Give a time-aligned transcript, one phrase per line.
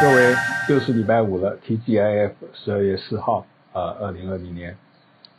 [0.00, 0.34] 各位，
[0.70, 4.74] 又是礼拜五了，TGIF 十二月四号，啊，二零二零年，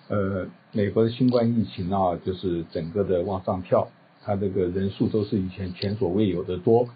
[0.07, 3.87] 呃，美国的新冠疫情啊，就是整个的往上跳，
[4.24, 6.87] 它这个人数都是以前前所未有的多，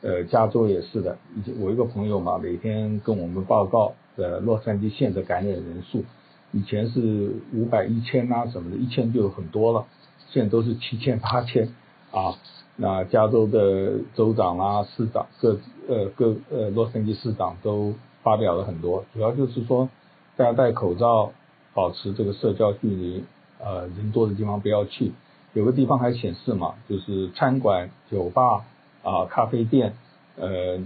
[0.00, 1.18] 呃，加州也是的，
[1.58, 6.04] 我一个朋友嘛，每天跟我们报告，呃，洛杉矶县的感染人数，
[6.52, 9.84] 以前是五百、一千啊什么的，一千就很多了，
[10.28, 11.74] 现在都是七千、八千
[12.12, 12.38] 啊。
[12.80, 15.58] 那加州的州长啊、市长各
[15.88, 19.88] 呃各呃洛杉矶市长都发表了很多，主要就是说
[20.36, 21.32] 大家戴口罩，
[21.74, 23.24] 保持这个社交距离，
[23.58, 25.10] 呃人多的地方不要去。
[25.54, 28.64] 有个地方还显示嘛，就是餐馆、酒吧
[29.02, 29.96] 啊、咖啡店，
[30.36, 30.78] 呃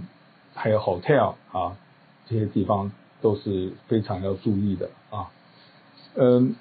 [0.55, 1.77] 还有 hotel 啊
[2.27, 2.91] 这些地方
[3.21, 5.29] 都是非常要注意的啊。
[6.15, 6.55] 嗯，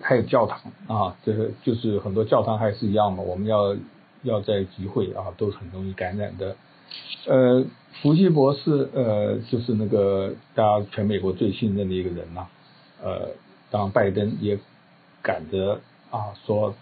[0.00, 3.74] 还有教堂啊，这个就是很多教堂还是一样嘛，我们要。
[4.24, 6.56] 要在集会啊，都是很容易感染的。
[7.26, 7.64] 呃，
[8.02, 12.50] 福奇博士，呃，就是那个大家全美国最信任的一个人呐、啊。
[13.02, 13.28] 呃，
[13.70, 14.58] 当拜登也
[15.22, 16.74] 赶着啊，说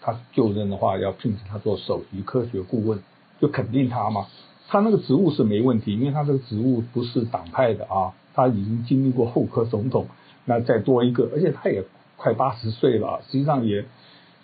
[0.00, 3.00] 他就任的话，要聘请他做首席科学顾问，
[3.40, 4.26] 就肯定他嘛。
[4.68, 10.06] 他那个职务是没问题，因为他这个职务不是党派的啊，他已经经历过后科总统，
[10.44, 11.84] 那再多一个，而且他也
[12.16, 13.84] 快八十岁了，实际上也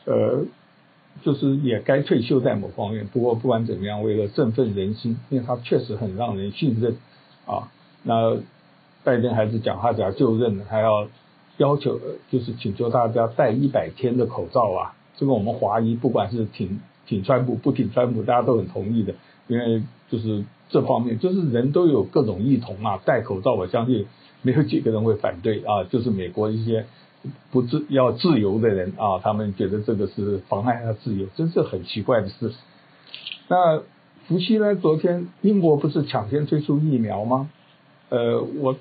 [0.04, 0.44] 呃。
[1.22, 6.96] 就是也该退休在某方面，不过不管怎么样，为了振奋人心，因为他确实很让人信任
[7.46, 7.68] 啊。
[8.02, 8.36] 那
[9.02, 11.08] 拜登还是讲他只要就任，还要
[11.56, 12.00] 要求
[12.30, 14.94] 就是请求大家戴一百天的口罩啊。
[15.16, 19.14] 这个我们华裔不管是挺挺川普不挺川普，大家都很同意的，
[19.48, 24.06] 因为就是这方面就是人都有各种异同啊，戴口罩我相信
[24.42, 26.86] 没有几个人会反对啊，就是美国一些。
[27.50, 32.52] 不自要自由的人啊，他们觉得这个是妨碍他自由，真是很奇怪的事。
[33.48, 33.82] 那
[34.26, 34.74] 福西呢？
[34.74, 37.48] 昨天英国不是抢先推出疫苗吗？
[38.08, 38.76] 呃，我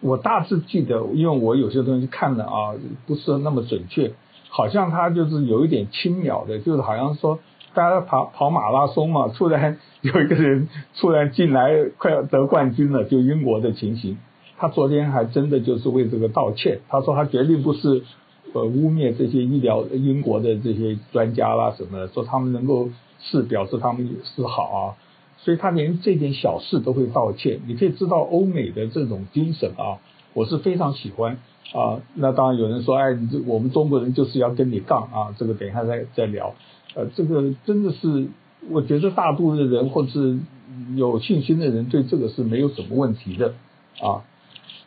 [0.00, 2.74] 我大致记得，因为我有些东西看了啊，
[3.06, 4.12] 不是那么准确，
[4.48, 7.38] 好像他就是有一点轻描的，就是好像说
[7.74, 14.16] 大家跑跑马拉松嘛，突然有一个人突然进来，快要得冠军了，就英国的情形。
[14.60, 18.02] 他昨天还真的就是为这个道歉，他说他绝对不是
[18.52, 24.80] 呃污蔑这些医疗英国的这些专家啦什么的，说他们能够是表示他们是好啊，
[25.38, 27.60] 所以他连这点小事都会道歉。
[27.66, 29.96] 你可以知道欧美的这种精神啊，
[30.34, 31.38] 我是非常喜欢
[31.72, 32.02] 啊。
[32.14, 33.16] 那当然有人说，哎，
[33.46, 36.54] 我们中国人就是要跟你杠啊，这个等一下再再聊。
[36.94, 38.26] 呃，这个真的是
[38.68, 40.38] 我觉得大部分的人或者是
[40.96, 43.54] 有信心的人对这个是没有什么问题的
[44.02, 44.20] 啊。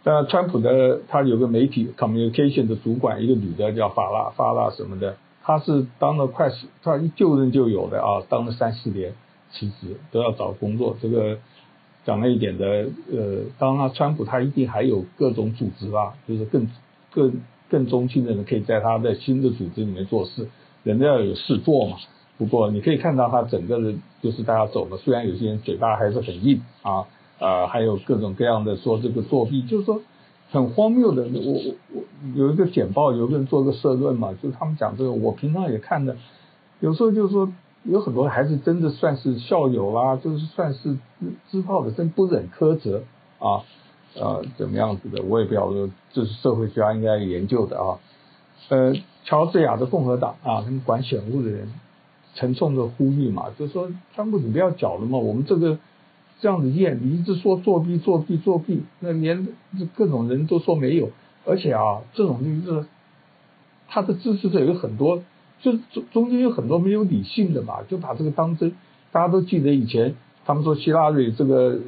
[0.06, 9.14] 那川普的他有个媒体 communication 的主管，一个女的叫法拉法拉什么的，她是当了快十，她一就任就有的啊，当了三四年
[9.52, 10.98] 辞职都要找工作。
[11.02, 11.38] 这个
[12.04, 12.66] 讲了一点的，
[13.14, 16.68] 呃，当然川普他一定还有各种组织啊，就是更
[17.14, 20.50] 更更中心的人可以在他的新的组织里面做事，
[20.84, 21.96] 人家要有事做嘛。
[22.38, 27.06] 不过你可以看到他整个人，就是大家走了，虽然有些人嘴巴还是很硬啊。
[27.44, 30.00] 啊、还有各种各样的说这个作弊，就是说
[30.50, 31.24] 很荒谬的。
[31.24, 32.04] 我我我
[32.36, 36.16] 有一个简报，有个人做个社论嘛，就是他们讲这个，我平常也看的。
[36.80, 37.52] 有时候就是说
[37.84, 40.98] 有很多还是真的算是校友啦，就是算是
[41.52, 43.04] 知道的，真不忍苛责
[43.40, 43.68] 啊
[44.18, 48.00] 啊怎么样子的，我也不晓得，这是社会学家应该研究的啊。
[48.70, 48.94] 呃，
[49.26, 51.68] 乔治亚的共和党啊，他们管选务的人
[52.36, 55.78] 沉重的呼吁嘛，就是说川普你不要搅了嘛，我们这个。
[56.44, 59.48] 这样子验，你一直说作弊作弊作弊，那连
[59.96, 61.10] 各种人都说没有，
[61.46, 62.86] 而且啊，这种就是
[63.88, 65.24] 他的支持者有很多，
[65.62, 68.74] 就中中间有很多没有理性的嘛，就把这个当真。
[69.14, 71.80] 大家都记得以前他们说希拉蕊这个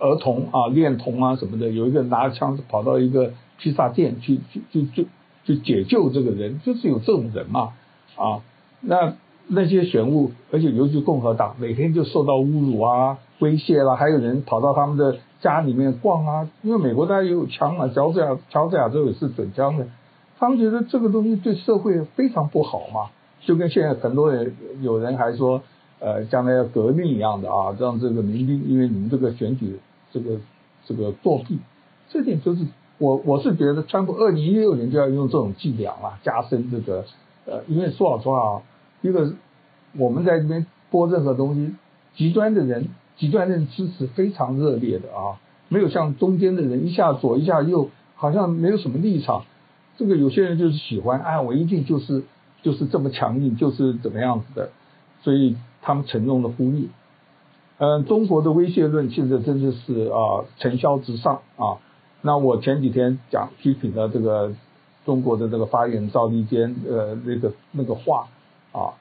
[0.00, 5.06] 儿童啊恋童啊什么的，有一个拿着枪跑到一个披萨店去去去去
[5.44, 7.74] 去解救这个人，就是有这种人嘛
[8.16, 8.42] 啊，
[8.80, 9.14] 那
[9.46, 13.18] 那些选务，而且尤其共和党每天就受到侮辱啊。
[13.40, 19.86] 威胁了，还有人跑到他们的家里面逛啊，因为美国大家也有枪嘛，乔治亚乔治亚州也是准枪的，
[20.38, 23.10] 他们觉得这个东西对社会非常不好嘛，
[23.42, 25.62] 就跟现在很多人有人还说，
[26.00, 29.78] 呃，将来要革命一样的啊，让这个民兵，因为你们这个选举
[30.10, 30.40] 这个
[30.84, 31.60] 这个作弊，
[32.08, 32.66] 这点就是
[32.98, 37.04] 我我是觉得，川普二零一六年就要用这种伎俩啊，加深这个
[37.46, 38.62] 呃，因为说老实话啊，
[39.00, 39.32] 一个
[39.96, 41.76] 我们在这边播任何东西，
[42.16, 42.88] 极端的人。
[43.18, 45.36] 极端的支持非常热烈的啊，
[45.68, 49.44] 没有像中间的人一下左一下右，好像没有什么立场。
[49.96, 52.22] 这个有些人就是喜欢，哎，我一定就是
[52.62, 54.70] 就是这么强硬，就是怎么样子的，
[55.22, 56.88] 所以他们沉重的呼吁。
[57.78, 61.78] 嗯，中国的威胁论现在真的是啊尘嚣之上啊。
[62.22, 64.52] 那我前几天讲批评了这个
[65.04, 68.28] 中国的这个发言赵立坚呃那个那个话
[68.72, 68.94] 啊，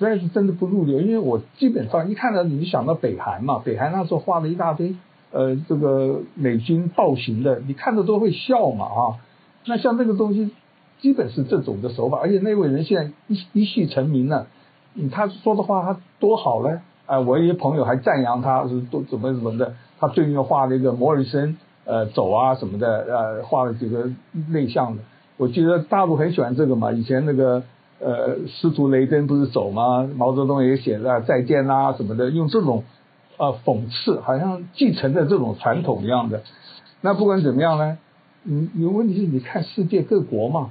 [0.00, 1.00] 实在是真的不入流。
[1.00, 4.96] 因为我基本上一看到你就想到北韩嘛，北韩那时候画了一大堆
[5.30, 9.00] 呃这个美军暴行的，你看着都会笑嘛啊。
[9.66, 10.50] 那像这个东西，
[11.00, 14.46] 基本是这种的手法，而且那位人现在一一夕成名了，
[15.12, 16.80] 他说的话他多好呢。
[17.06, 24.08] 啊，我一些朋友还赞扬他是都怎么怎么的，他最近画了一个摩尔森，呃，走啊什么的，呃，画了几个
[24.48, 25.02] 内向的。
[25.36, 27.64] 我记得大陆很喜欢这个嘛，以前那个
[28.00, 30.08] 呃，司徒雷登不是走吗？
[30.16, 32.84] 毛泽东也写了再见啦什么的，用这种
[33.36, 36.42] 呃讽刺，好像继承的这种传统一样的。
[37.02, 37.98] 那不管怎么样呢，
[38.42, 40.70] 你你问题是你看世界各国嘛，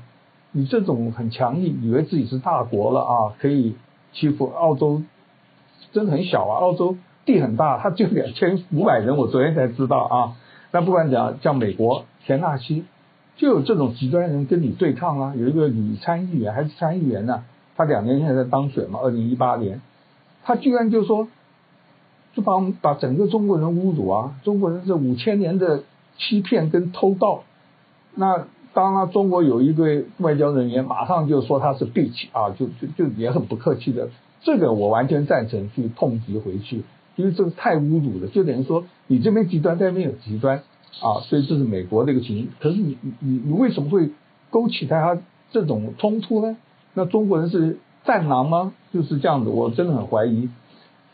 [0.51, 3.75] 你这种很强硬，以为自己是大国了啊，可以
[4.11, 5.03] 欺负澳洲。
[5.91, 10.35] 真的很小啊，澳洲地很大，它就两千五百人，我昨天才知道啊。
[10.71, 12.85] 那不管讲，像美国田纳西
[13.39, 15.33] 就有这种极端人跟你对抗啊。
[15.35, 17.45] 有一个女参议员还是参议员呢、
[17.77, 19.79] 她两年前在当选嘛，二零一八年，
[20.43, 21.29] 她居然就说，
[22.33, 25.83] 就把我们把整个中国人侮辱啊，中国人是五千年的
[26.17, 27.43] 欺骗跟偷盗。
[28.13, 34.09] 那当然，中国有一对外交人员马上就说他是 bitch 啊，就就就也很不客气的。
[34.41, 36.83] 这个我完全赞成去痛击回去，
[37.15, 40.63] 因为这个太侮辱了，就等于说你这边极端，那边有极端
[41.01, 42.49] 啊，所以这是美国的一个情形。
[42.59, 44.11] 可是你你你为什么会
[44.49, 45.21] 勾起大家
[45.51, 46.57] 这种冲突呢？
[46.93, 48.73] 那中国人是战狼吗？
[48.93, 50.49] 就是这样子，我真的很怀疑。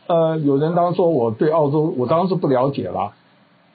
[0.08, 3.14] 呃，有人当时说我对澳洲，我当时不了解了，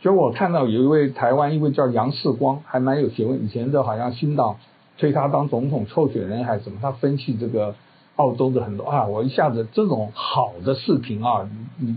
[0.02, 4.56] 结果我看到有一位台湾一位叫杨世光，还蛮有学问，以前的好像新党
[4.98, 7.74] 推他当总统候选人还是什么，他分析这个。
[8.16, 11.48] 澳洲的很多啊，我一下子这种好的视频啊，
[11.78, 11.96] 你你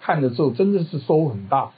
[0.00, 1.70] 看的时候真的是收获很大。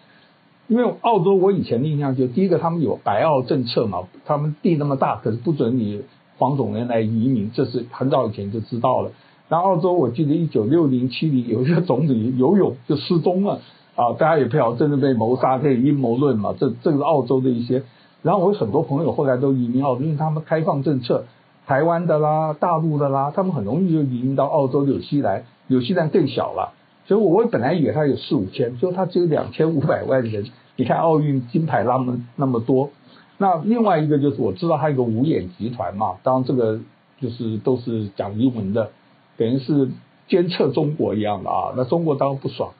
[0.66, 6.02] 因为澳洲我以前的印象就第一个他们有白澳政策嘛，他们地那么大，可是不准你
[6.38, 9.10] 黄种人来移民，这是很早以前就知道了。
[9.48, 13.60] 然后澳洲我记得一九六零七零有一个总理游泳就失踪了
[13.94, 17.82] 啊，大家也不晓得真的被谋杀，这阴谋论嘛，这这个是澳洲的一些。
[18.22, 21.24] 然后我有很多朋友后来都移民澳洲，因为他们开放政策。
[21.66, 26.74] 台湾的啦，大陆的啦，他们很容易就移民到澳洲纽西兰，纽西兰更小了。
[27.06, 30.46] 所以我本来以为他有四五千，就他只有两千五百万人。
[30.76, 32.90] 你看奥运金牌那么那么多，
[33.38, 36.80] 那另外一个就是我知道他有个五眼集团嘛，当然这个
[37.20, 38.90] 就是都是讲英文的，
[39.36, 39.90] 等于是
[40.26, 41.74] 监测中国一样的啊。
[41.76, 42.72] 那中国当然不爽，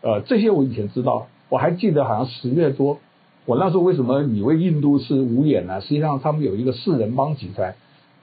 [0.00, 2.98] 呃，这些我以前知道，我还记得好像十月多，
[3.46, 5.80] 我那时候为什么以为印度是五眼呢？
[5.80, 7.74] 实际上他们有一个四人帮集团。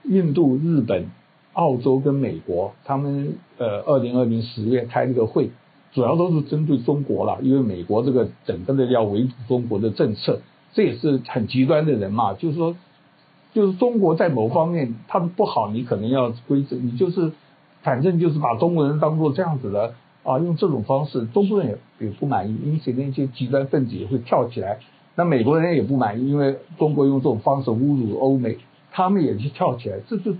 [0.04, 1.10] 印度、日本、
[1.58, 5.50] 澳洲跟美国，他们呃，二零二零十月开这个会，
[5.92, 10.40] 主要都是针对中国了，因为美国这个整个的要围堵中国的政策，
[10.72, 12.76] 这也是很极端的人嘛，就是说，
[13.52, 17.32] 就是中国在某方面他们不好，你可能要规则，你就是
[17.82, 24.78] 反正就是把中国人当做这样子的啊，用这种方式，中国人也也不满意，因此那些极端分子也会跳起来，
[25.16, 28.58] 那美国人也不满意，因为中国用这种方式侮辱欧美。
[28.90, 30.32] 他们也去跳起来，这就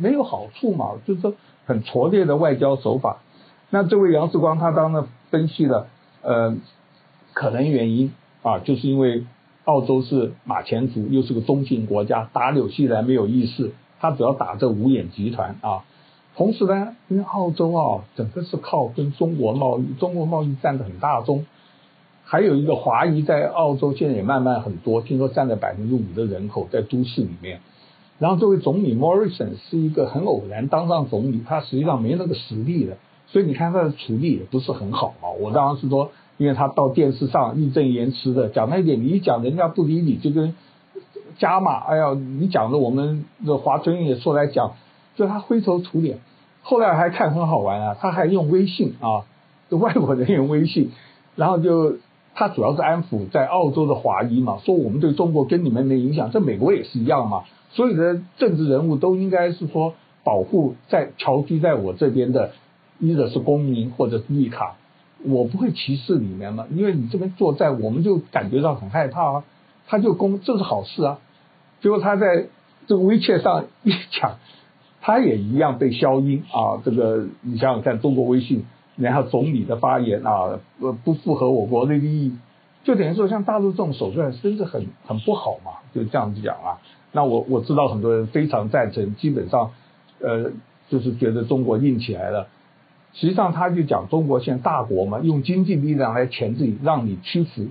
[0.00, 1.34] 没有好处嘛，就是
[1.66, 3.18] 很拙劣的外交手法。
[3.70, 5.86] 那这位杨世光他当然分析了，
[6.22, 6.54] 呃，
[7.32, 9.24] 可能原因啊，就是因为
[9.64, 15.84] 澳洲是马前卒，又是个中性国家，打纽西兰没有意思，他主要打这五眼集团啊。
[16.34, 21.46] 同时呢，因为澳洲啊，整个是靠跟中国贸易，中国贸易占的很大宗，
[22.24, 27.60] 还有一个华裔在澳洲现在也慢慢很多，听说占了百分之五的人口在都市里面。
[28.18, 35.30] 然后这位总理莫里森是一个很偶然当上总理，他实际上没那个实力的，所以你看他的处理也不是很好啊。
[35.40, 40.54] 我当时说，因为他到电视上义正言辞的讲那一点，你一讲人家不理你，就跟
[41.38, 44.72] 加码，哎呀，你讲的我们的华春莹也说来讲，
[45.16, 46.18] 就他灰头土脸。
[46.62, 49.26] 后来还看很好玩啊，他还用微信啊，
[49.68, 50.92] 就外国人用微信，
[51.34, 51.96] 然后就
[52.34, 57.44] 他主要是安抚在澳洲的华裔嘛，说我们对中国跟你们没影响，这美国也是一样嘛。
[57.70, 62.52] 所有的政治人物都应该是说保护在侨居在我这边的，
[62.98, 64.76] 一个是公民或者是绿卡，
[65.24, 69.44] 我不会歧视你们嘛，因为你这边作战，我们就感觉到很害怕啊。
[69.88, 71.18] 他就公，这是好事啊。
[71.80, 72.46] 结果他在
[72.86, 74.36] 这个 WeChat 上一讲，
[75.00, 76.80] 他也一样被消音啊。
[76.84, 78.64] 这个你想想看，中国微信
[78.96, 82.32] 然后总理的发言啊，呃，不符合我国的利益，
[82.84, 86.78] 就等于说像大陆这种手段，真的很很不好嘛，就这样子讲啊。
[87.12, 89.70] 那我我知道很多人非常赞成，基本上，
[90.20, 90.52] 呃，
[90.88, 92.48] 就是觉得中国硬起来了。
[93.14, 97.66] 实际上他就讲中国现在大国嘛，用经济力量来钳制你，让你屈服，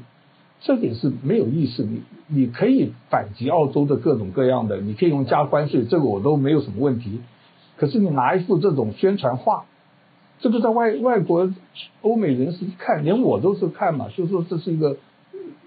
[0.60, 1.84] 这点是没有意思。
[1.84, 7.22] 你你可以反击澳洲的各种各样的，你可以用加关税，这个我都没有什么问题。
[7.78, 9.66] 可是你拿一副这种宣传画，
[10.41, 11.50] 这个在外外国
[12.01, 14.98] 欧美人士一看，连我都是看嘛，就说这是一个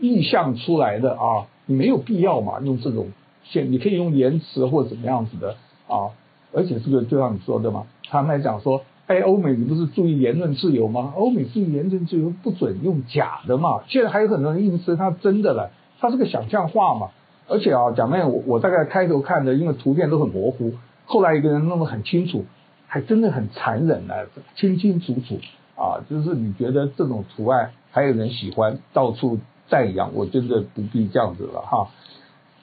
[0.01, 3.07] 意象出来的啊，你没有必要嘛，用这种
[3.45, 5.57] 现你可以用言辞或怎么样子的
[5.89, 6.13] 啊，
[6.53, 8.83] 而且这个就像你说的嘛，他们还讲说。
[9.07, 11.13] 哎，欧美，你不是注意言论自由吗？
[11.15, 13.83] 欧美注意言论自由，不准用假的嘛。
[13.87, 17.11] 现在还有很多人硬吃它真的了，它是个想象化嘛。
[17.47, 20.73] 而且啊，讲那我我大概开头看的，因为图片都很模糊，
[21.05, 22.47] 后来一个人弄得很清楚，
[22.95, 24.15] 还真的很残忍啊，
[24.55, 25.41] 清清楚楚
[25.75, 25.99] 啊。
[26.09, 31.89] 就是你觉得这种图案还有人喜欢，到处赞扬，我觉得不必这样子了哈。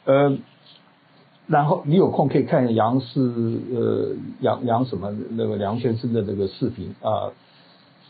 [0.06, 0.38] 呃。
[1.48, 7.34] 然后你有空可以看杨氏呃杨杨什么那个梁先生的这个视频啊，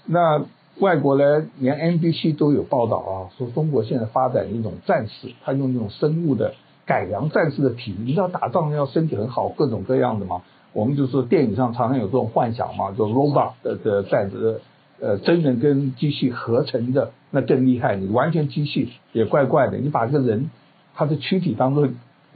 [0.05, 0.45] 那
[0.79, 6.53] 外国呢连 NBC 都有报道啊，说中国现在发展一种战士，他用那种生物的
[6.85, 10.43] 改良战士的体，你知道打仗要身体很好，各种各样的嘛。
[10.73, 14.61] 我们就说电影上常常有这种幻想嘛，就 robot 的的战士，
[14.99, 20.49] 呃真人跟机器合成的那更厉害，你完全机器也怪怪的，你把这个人
[20.93, 21.87] 他的躯体当做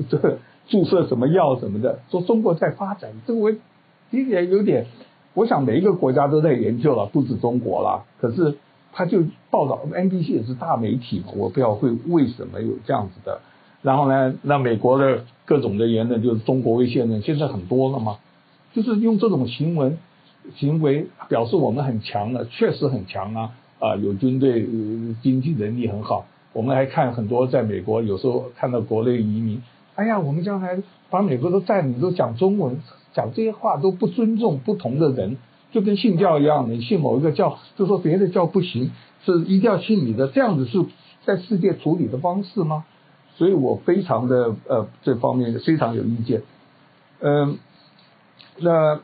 [0.10, 0.38] 这个。
[0.68, 3.52] 注射什么药什么的，说中国在发展，这个我
[4.10, 4.88] 听起来有点，
[5.36, 8.04] 我想每一个国家都在研究了，不止中国了。
[8.20, 8.58] 可是
[8.92, 13.42] 他就报道，NBC 也是大媒体嘛，我不知道会为什么有这样子的。
[13.84, 18.18] 然后呢，那美国的各种的言论就是中国威胁论，现在很多了嘛，
[18.76, 19.96] 就是用这种行为
[20.58, 26.26] 行为表示我们很强了，确实很强啊啊，有军队，呃，经济能力很好。
[26.52, 29.62] 我们还看很多在美国，有时候看到国内移民。
[29.96, 32.80] 哎呀，我们将来把美国都占领，都讲中文，
[33.14, 35.38] 讲这些话都不尊重不同的人，
[35.72, 38.92] 就跟信教一样，你信某一个教，就说别的教不行，
[39.26, 40.86] 是一定要信你的，这样子是
[41.24, 42.84] 在世界处理的方式吗？
[43.38, 46.44] 所以我非常的呃这方面非常有意见。
[47.20, 47.58] 嗯、
[48.58, 49.00] 那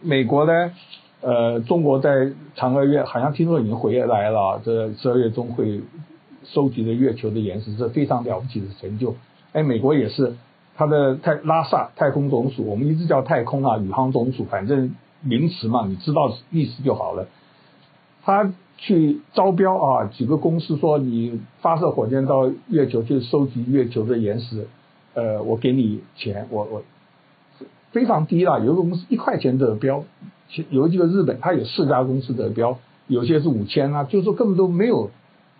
[0.00, 0.72] 美国呢？
[1.20, 5.80] 呃，中国在嫦娥月好像听说已经回来了，这十二月中会
[6.44, 9.16] 收集的月球的岩石是非常了不起的成就。
[9.52, 10.36] 哎，美国也是，
[10.76, 17.26] 他的太拉萨太空总署，我们一直叫太空啊，宇航总署，反正名词嘛，你知道意思就好了。
[18.22, 24.68] 他去招标啊，几个公司说你发射火箭到月球去收集月球的岩石，
[25.14, 26.82] 呃，我给你钱，我我
[27.92, 30.04] 非常低了，有一个公司一块钱得标，
[30.70, 35.10] 有几个日本，它有四家公司得标，有些是五千啊，就是说根本都没有，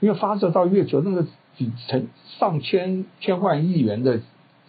[0.01, 1.27] 因为发射到月球那个。
[1.57, 2.07] 几成
[2.39, 4.21] 上千千万亿元的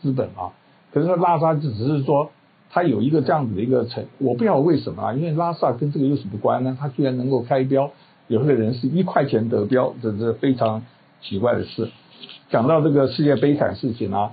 [0.02, 0.58] 资本啊，
[0.92, 2.32] 可是拉萨就只是说
[2.72, 6.76] 他有一个这样子的一个成，我不知道为什么啊，因为拉萨跟这个有什么关呢？
[6.80, 7.92] 他居然能够开标，
[8.28, 10.82] 有个人是一块钱得标，这是非常
[11.22, 11.92] 奇怪的事。
[12.50, 14.32] 讲到这个世界悲惨事情啊，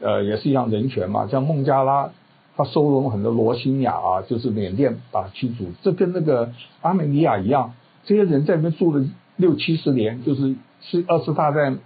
[0.00, 2.10] 呃，也是一样人权嘛，像孟加拉，
[2.56, 9.04] 他收容很多罗兴亚啊，就是缅甸把他驱逐，这跟那个阿美尼亚一样，这些人在那边住了
[9.36, 11.78] 六七十年，就是是二次大战。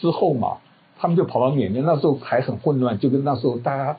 [0.00, 0.58] 之后嘛，
[0.96, 3.96] 他们就跑到缅甸，那时候还很混乱，就跟那时候大家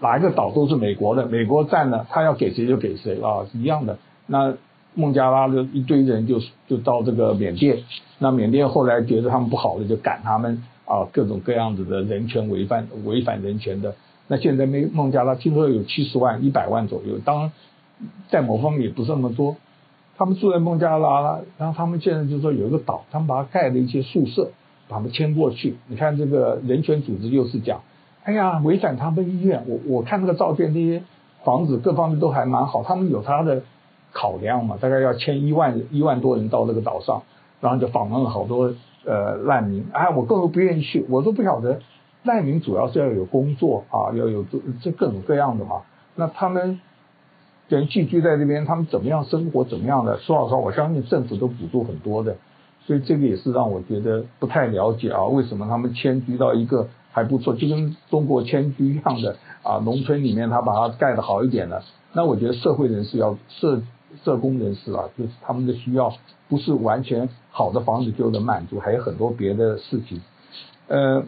[0.00, 3.98] 哪一个岛都是美国的，美国占了，他要给谁就给谁啊，是一样的。
[4.26, 4.54] 那
[4.94, 7.84] 孟加拉的一堆人就就到这个缅甸，
[8.18, 13.94] 那缅甸后来觉得他们不好的，就赶他们啊，各种各样子的人权违反违反人权的。
[14.28, 17.52] 那现在没孟加拉听说有七十万一百万左右，当然
[18.28, 19.56] 在某方面也不是那么多。
[20.16, 24.50] 他们住在孟加拉了，然后他们现在就说有一个岛，他们把它盖了一些宿舍。
[24.88, 27.80] 把他们迁过去，你看这个人权组织又是讲，
[28.22, 29.64] 哎呀，违反他们意愿。
[29.66, 31.02] 我我看那个照片，那些
[31.42, 33.62] 房子各方面都还蛮好，他们有他的
[34.12, 37.24] 考量嘛，大概要迁一万一万多人到那个岛上，
[37.60, 38.72] 然后就访问了好多
[39.04, 39.84] 呃难民。
[39.90, 41.80] 哎，我根本不愿意去，我都不晓得
[42.26, 45.82] 难民主要是要有工作啊，要有这这各种各样的嘛。
[46.14, 46.80] 那他们
[47.68, 50.18] 人聚居在这边，他们怎么样生活，怎么样的？
[50.18, 52.36] 说老实话，我相信政府都补助很多的。
[52.86, 61.82] 所以这个也是让我觉得不太了解啊，为什么他们迁居到一个还不错，就跟中国迁居一样的啊，农村里面他把它盖得好一点的。
[62.12, 63.82] 那我觉得社会人士要社
[64.22, 66.12] 社工人士啊，就是他们的需要
[66.48, 70.22] 不是完全好的房子就能满足，还有很多别的事情。
[70.86, 71.24] 呃，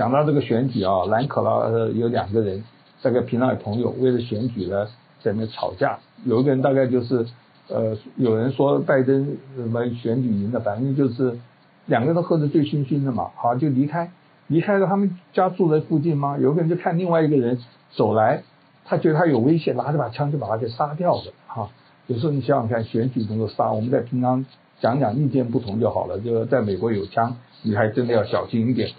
[0.00, 2.64] 讲到这个选举啊，兰可拉有两个人，
[3.02, 4.86] 大概平常有朋友，为了选举呢
[5.20, 7.26] 在那吵架，有一个人大概就是。
[7.72, 11.38] 呃，有人说拜登什么选举赢了，反正就是
[11.86, 14.10] 两个人都喝得醉醺醺的嘛，好就离开，
[14.48, 16.36] 离开了他们家住在附近吗？
[16.36, 17.60] 有个人就看另外一个人
[17.92, 18.42] 走来，
[18.84, 21.68] 他觉得他有危险，拿着把枪就把他给杀掉了，哈，
[22.08, 24.44] 有时候你想想看，选举能够杀，我们在平常
[24.80, 26.18] 讲讲意见不同就好了。
[26.18, 28.90] 就在美国有枪，你还真的要小心一点。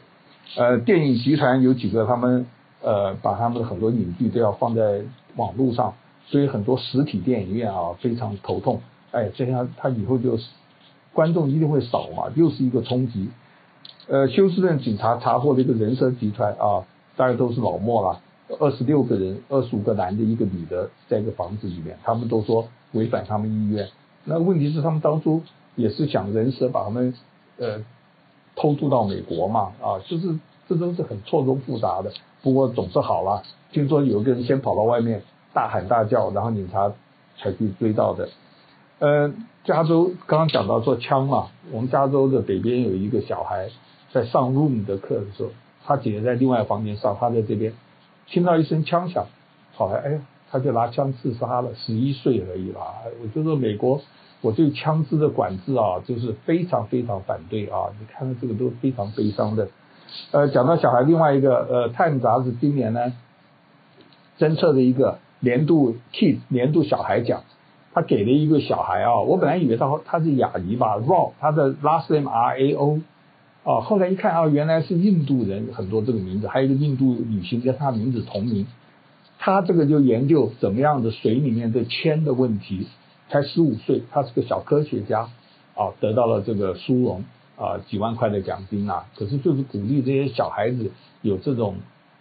[0.58, 2.46] 呃，电影集团有几个，他们
[2.82, 5.02] 呃把他们的很多影剧都要放在
[5.38, 5.94] 网络上，
[6.26, 8.82] 所以很多实体电影院啊非常头痛。
[9.12, 10.50] 哎，这样他以后就是
[11.14, 13.30] 观众一定会少嘛，又是一个冲击。
[14.08, 16.84] 呃，休斯顿警察查获了一个人蛇集团啊，
[17.16, 18.20] 大概都是老莫了，
[18.60, 23.88] 二十六个人，二十五个男的，一个女的，在一个房子里面，他们都说违反他们意愿。
[24.26, 25.42] 那问题是他们当初
[25.76, 27.14] 也是想人蛇把他们
[27.58, 27.82] 呃
[28.62, 30.38] 偷渡到美国嘛，啊，就是
[30.70, 32.12] 这都是很错综复杂的。
[32.44, 33.42] 不过总是好了，
[33.72, 36.94] 听说有一个人先跑到外面大喊大叫，然后警察
[37.40, 38.30] 才去追到的。
[39.00, 43.70] 呃，加州刚刚讲到做枪嘛，我们加州的北边有一个小孩。
[44.14, 45.52] 在上 room 的课的时候，
[45.86, 47.72] 他姐姐在另外房间上，他在这边
[48.28, 49.26] 听到一声枪响，
[49.74, 52.82] 跑来，哎呀，他就拿枪自杀了，十一岁而已啦。
[53.24, 54.02] 我就说美国，
[54.42, 57.94] 我对枪支的管制啊，就是非常非常反对啊。
[58.00, 59.70] 你看到这个都非常悲伤的。
[60.32, 63.14] 呃，讲到小孩，另外一个呃，Time 杂志今年呢，
[64.38, 67.44] 侦测的一个年度 Kid 年度小孩奖，
[67.94, 73.00] 他给了一个小孩啊，我本来以为他他是雅裔吧，Rao，他的 last name R A O。
[73.64, 78.66] 哦，后来一看啊，原来是印度人，很多这个名字，还有一个印度女性跟他名字同名。
[79.38, 82.88] 他这个就研究怎么样的水里面的铅的问题，
[83.32, 85.22] 才十五岁，他是个小科学家，
[85.74, 87.24] 啊，得到了这个殊荣，
[87.56, 89.06] 啊，几万块的奖金啊。
[89.16, 91.78] 可是就是鼓励这些小孩子有这种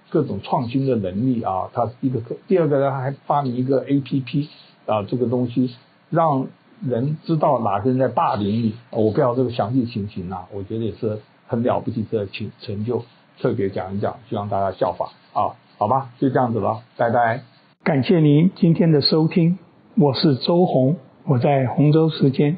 [0.08, 1.68] 各种创新的能力啊。
[1.72, 4.48] 他是一个，第二个呢，还发明一个 APP
[4.86, 5.74] 啊，这个东西
[6.08, 6.46] 让
[6.80, 8.74] 人知道哪个人在霸凌你。
[8.90, 11.18] 我不知道这个详细情形啊，我觉得也是。
[11.50, 13.02] 很了不起的成成就，
[13.40, 17.42] 特别讲一讲，希望大家效仿啊，好吧，就这样子了，拜拜。
[17.82, 19.58] 感谢您今天的收听，
[19.96, 22.56] 我是周红我在洪州时间。